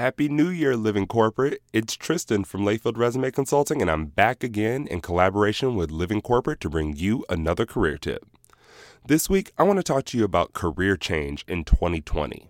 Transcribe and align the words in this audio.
Happy 0.00 0.30
New 0.30 0.48
Year, 0.48 0.78
Living 0.78 1.06
Corporate. 1.06 1.60
It's 1.74 1.94
Tristan 1.94 2.44
from 2.44 2.62
Layfield 2.62 2.96
Resume 2.96 3.30
Consulting, 3.30 3.82
and 3.82 3.90
I'm 3.90 4.06
back 4.06 4.42
again 4.42 4.86
in 4.86 5.02
collaboration 5.02 5.76
with 5.76 5.90
Living 5.90 6.22
Corporate 6.22 6.58
to 6.60 6.70
bring 6.70 6.96
you 6.96 7.22
another 7.28 7.66
career 7.66 7.98
tip. 7.98 8.24
This 9.04 9.28
week, 9.28 9.52
I 9.58 9.62
want 9.62 9.78
to 9.78 9.82
talk 9.82 10.06
to 10.06 10.16
you 10.16 10.24
about 10.24 10.54
career 10.54 10.96
change 10.96 11.44
in 11.46 11.64
2020. 11.64 12.48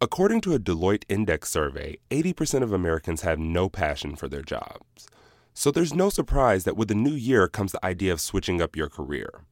According 0.00 0.40
to 0.40 0.54
a 0.54 0.58
Deloitte 0.58 1.04
Index 1.10 1.50
survey, 1.50 1.98
80% 2.10 2.62
of 2.62 2.72
Americans 2.72 3.20
have 3.20 3.38
no 3.38 3.68
passion 3.68 4.16
for 4.16 4.26
their 4.26 4.40
jobs. 4.40 5.06
So 5.52 5.70
there's 5.70 5.92
no 5.92 6.08
surprise 6.08 6.64
that 6.64 6.74
with 6.74 6.88
the 6.88 6.94
new 6.94 7.12
year 7.12 7.48
comes 7.48 7.72
the 7.72 7.84
idea 7.84 8.14
of 8.14 8.20
switching 8.22 8.62
up 8.62 8.74
your 8.74 8.88
career. 8.88 9.42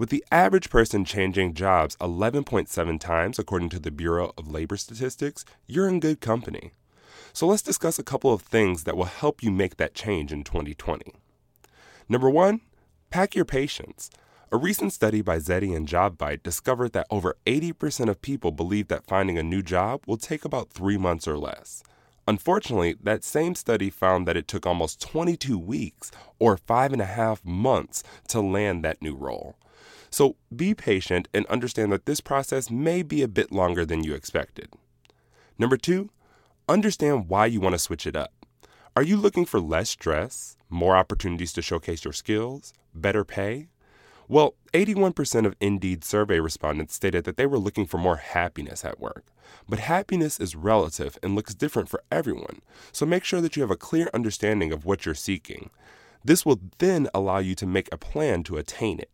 With 0.00 0.08
the 0.08 0.24
average 0.32 0.70
person 0.70 1.04
changing 1.04 1.52
jobs 1.52 1.94
11.7 1.96 2.98
times, 2.98 3.38
according 3.38 3.68
to 3.68 3.78
the 3.78 3.90
Bureau 3.90 4.32
of 4.38 4.50
Labor 4.50 4.78
Statistics, 4.78 5.44
you're 5.66 5.86
in 5.86 6.00
good 6.00 6.22
company. 6.22 6.72
So 7.34 7.46
let's 7.46 7.60
discuss 7.60 7.98
a 7.98 8.02
couple 8.02 8.32
of 8.32 8.40
things 8.40 8.84
that 8.84 8.96
will 8.96 9.04
help 9.04 9.42
you 9.42 9.50
make 9.50 9.76
that 9.76 9.92
change 9.92 10.32
in 10.32 10.42
2020. 10.42 11.12
Number 12.08 12.30
one, 12.30 12.62
pack 13.10 13.34
your 13.34 13.44
patience. 13.44 14.08
A 14.50 14.56
recent 14.56 14.94
study 14.94 15.20
by 15.20 15.36
Zety 15.36 15.76
and 15.76 15.86
Jobvite 15.86 16.42
discovered 16.42 16.94
that 16.94 17.06
over 17.10 17.36
80% 17.44 18.08
of 18.08 18.22
people 18.22 18.52
believe 18.52 18.88
that 18.88 19.06
finding 19.06 19.36
a 19.36 19.42
new 19.42 19.60
job 19.60 20.00
will 20.06 20.16
take 20.16 20.46
about 20.46 20.70
three 20.70 20.96
months 20.96 21.28
or 21.28 21.36
less. 21.36 21.82
Unfortunately, 22.26 22.96
that 23.02 23.22
same 23.22 23.54
study 23.54 23.90
found 23.90 24.26
that 24.26 24.38
it 24.38 24.48
took 24.48 24.64
almost 24.64 25.02
22 25.02 25.58
weeks 25.58 26.10
or 26.38 26.56
five 26.56 26.94
and 26.94 27.02
a 27.02 27.04
half 27.20 27.44
months 27.44 28.02
to 28.28 28.40
land 28.40 28.82
that 28.82 29.02
new 29.02 29.14
role. 29.14 29.56
So 30.10 30.36
be 30.54 30.74
patient 30.74 31.28
and 31.32 31.46
understand 31.46 31.92
that 31.92 32.06
this 32.06 32.20
process 32.20 32.70
may 32.70 33.02
be 33.02 33.22
a 33.22 33.28
bit 33.28 33.52
longer 33.52 33.86
than 33.86 34.04
you 34.04 34.14
expected. 34.14 34.68
Number 35.58 35.76
two, 35.76 36.10
understand 36.68 37.28
why 37.28 37.46
you 37.46 37.60
want 37.60 37.74
to 37.74 37.78
switch 37.78 38.06
it 38.06 38.16
up. 38.16 38.32
Are 38.96 39.02
you 39.02 39.16
looking 39.16 39.44
for 39.44 39.60
less 39.60 39.88
stress, 39.90 40.56
more 40.68 40.96
opportunities 40.96 41.52
to 41.52 41.62
showcase 41.62 42.04
your 42.04 42.12
skills, 42.12 42.72
better 42.92 43.24
pay? 43.24 43.68
Well, 44.26 44.54
81% 44.72 45.46
of 45.46 45.56
Indeed 45.60 46.04
survey 46.04 46.40
respondents 46.40 46.94
stated 46.94 47.24
that 47.24 47.36
they 47.36 47.46
were 47.46 47.58
looking 47.58 47.86
for 47.86 47.98
more 47.98 48.16
happiness 48.16 48.84
at 48.84 49.00
work. 49.00 49.26
But 49.68 49.80
happiness 49.80 50.38
is 50.38 50.56
relative 50.56 51.18
and 51.22 51.34
looks 51.34 51.54
different 51.54 51.88
for 51.88 52.02
everyone, 52.10 52.62
so 52.92 53.06
make 53.06 53.24
sure 53.24 53.40
that 53.40 53.56
you 53.56 53.62
have 53.62 53.70
a 53.70 53.76
clear 53.76 54.08
understanding 54.14 54.72
of 54.72 54.84
what 54.84 55.04
you're 55.04 55.14
seeking. 55.14 55.70
This 56.24 56.46
will 56.46 56.60
then 56.78 57.08
allow 57.14 57.38
you 57.38 57.54
to 57.56 57.66
make 57.66 57.88
a 57.92 57.98
plan 57.98 58.42
to 58.44 58.56
attain 58.56 58.98
it. 58.98 59.10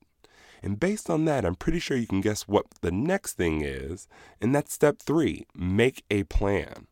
And 0.63 0.81
based 0.81 1.11
on 1.11 1.25
that, 1.27 1.45
I'm 1.45 1.55
pretty 1.55 1.79
sure 1.79 1.97
you 1.97 2.07
can 2.07 2.21
guess 2.21 2.49
what 2.49 2.67
the 2.81 2.91
next 2.91 3.35
thing 3.35 3.63
is, 3.63 4.09
and 4.41 4.55
that's 4.55 4.73
step 4.73 4.99
three 4.99 5.47
make 5.55 6.05
a 6.11 6.25
plan. 6.25 6.87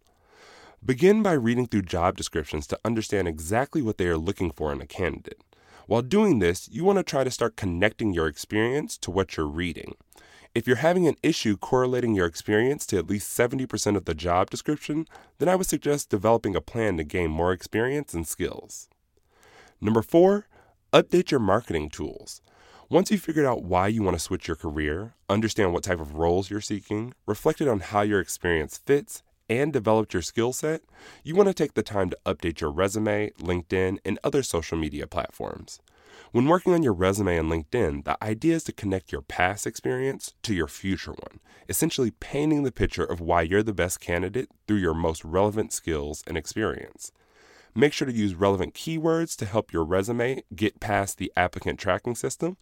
Begin 0.84 1.22
by 1.22 1.32
reading 1.32 1.66
through 1.66 1.82
job 1.82 2.16
descriptions 2.16 2.66
to 2.66 2.78
understand 2.84 3.26
exactly 3.26 3.80
what 3.80 3.96
they 3.96 4.06
are 4.06 4.18
looking 4.18 4.50
for 4.50 4.70
in 4.70 4.82
a 4.82 4.86
candidate. 4.86 5.40
While 5.86 6.02
doing 6.02 6.38
this, 6.38 6.68
you 6.70 6.84
want 6.84 6.98
to 6.98 7.02
try 7.02 7.24
to 7.24 7.30
start 7.30 7.56
connecting 7.56 8.12
your 8.12 8.26
experience 8.26 8.98
to 8.98 9.10
what 9.10 9.36
you're 9.36 9.46
reading. 9.46 9.94
If 10.54 10.66
you're 10.66 10.76
having 10.76 11.08
an 11.08 11.16
issue 11.22 11.56
correlating 11.56 12.14
your 12.14 12.26
experience 12.26 12.86
to 12.86 12.98
at 12.98 13.08
least 13.08 13.36
70% 13.36 13.96
of 13.96 14.04
the 14.04 14.14
job 14.14 14.50
description, 14.50 15.06
then 15.38 15.48
I 15.48 15.56
would 15.56 15.66
suggest 15.66 16.10
developing 16.10 16.54
a 16.54 16.60
plan 16.60 16.96
to 16.98 17.04
gain 17.04 17.30
more 17.30 17.52
experience 17.52 18.14
and 18.14 18.26
skills. 18.26 18.88
Number 19.80 20.00
four, 20.00 20.46
update 20.92 21.30
your 21.30 21.40
marketing 21.40 21.90
tools. 21.90 22.40
Once 22.94 23.10
you've 23.10 23.22
figured 23.22 23.44
out 23.44 23.64
why 23.64 23.88
you 23.88 24.04
want 24.04 24.16
to 24.16 24.22
switch 24.22 24.46
your 24.46 24.54
career, 24.54 25.14
understand 25.28 25.72
what 25.72 25.82
type 25.82 25.98
of 25.98 26.14
roles 26.14 26.48
you're 26.48 26.60
seeking, 26.60 27.12
reflected 27.26 27.66
on 27.66 27.80
how 27.80 28.02
your 28.02 28.20
experience 28.20 28.78
fits, 28.78 29.20
and 29.48 29.72
developed 29.72 30.12
your 30.12 30.22
skill 30.22 30.52
set, 30.52 30.80
you 31.24 31.34
want 31.34 31.48
to 31.48 31.52
take 31.52 31.74
the 31.74 31.82
time 31.82 32.08
to 32.08 32.16
update 32.24 32.60
your 32.60 32.70
resume, 32.70 33.32
LinkedIn, 33.40 33.98
and 34.04 34.16
other 34.22 34.44
social 34.44 34.78
media 34.78 35.08
platforms. 35.08 35.80
When 36.30 36.46
working 36.46 36.72
on 36.72 36.84
your 36.84 36.92
resume 36.92 37.36
and 37.36 37.50
LinkedIn, 37.50 38.04
the 38.04 38.16
idea 38.22 38.54
is 38.54 38.62
to 38.62 38.72
connect 38.72 39.10
your 39.10 39.22
past 39.22 39.66
experience 39.66 40.32
to 40.44 40.54
your 40.54 40.68
future 40.68 41.14
one, 41.14 41.40
essentially 41.68 42.12
painting 42.12 42.62
the 42.62 42.70
picture 42.70 43.02
of 43.04 43.18
why 43.18 43.42
you're 43.42 43.64
the 43.64 43.72
best 43.72 43.98
candidate 43.98 44.50
through 44.68 44.76
your 44.76 44.94
most 44.94 45.24
relevant 45.24 45.72
skills 45.72 46.22
and 46.28 46.36
experience. 46.36 47.10
Make 47.76 47.92
sure 47.92 48.06
to 48.06 48.14
use 48.14 48.36
relevant 48.36 48.74
keywords 48.74 49.36
to 49.36 49.46
help 49.46 49.72
your 49.72 49.84
resume 49.84 50.44
get 50.54 50.78
past 50.78 51.18
the 51.18 51.32
applicant 51.36 51.80
tracking 51.80 52.14
system 52.14 52.56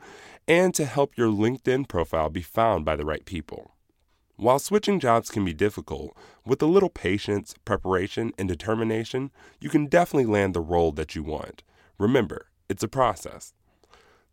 and 0.48 0.74
to 0.74 0.86
help 0.86 1.18
your 1.18 1.28
LinkedIn 1.28 1.86
profile 1.86 2.30
be 2.30 2.40
found 2.40 2.86
by 2.86 2.96
the 2.96 3.04
right 3.04 3.24
people. 3.26 3.72
While 4.36 4.58
switching 4.58 4.98
jobs 4.98 5.30
can 5.30 5.44
be 5.44 5.52
difficult, 5.52 6.16
with 6.46 6.62
a 6.62 6.66
little 6.66 6.88
patience, 6.88 7.54
preparation, 7.66 8.32
and 8.38 8.48
determination, 8.48 9.30
you 9.60 9.68
can 9.68 9.86
definitely 9.86 10.32
land 10.32 10.54
the 10.54 10.60
role 10.60 10.92
that 10.92 11.14
you 11.14 11.22
want. 11.22 11.62
Remember, 11.98 12.46
it's 12.70 12.82
a 12.82 12.88
process. 12.88 13.52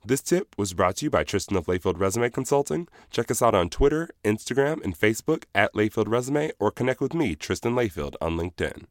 This 0.06 0.22
tip 0.22 0.56
was 0.58 0.74
brought 0.74 0.96
to 0.98 1.06
you 1.06 1.10
by 1.10 1.26
Tristan 1.26 1.58
of 1.58 1.66
Layfield 1.66 2.00
Resume 2.00 2.30
Consulting. 2.30 2.88
Check 3.12 3.30
us 3.30 3.42
out 3.42 3.54
on 3.54 3.70
Twitter, 3.70 4.10
Instagram, 4.24 4.82
and 4.82 4.98
Facebook 4.98 5.44
at 5.54 5.74
Layfield 5.74 6.08
Resume 6.08 6.52
or 6.58 6.72
connect 6.72 7.02
with 7.02 7.14
me, 7.14 7.36
Tristan 7.36 7.74
Layfield, 7.74 8.16
on 8.22 8.38
LinkedIn. 8.38 8.86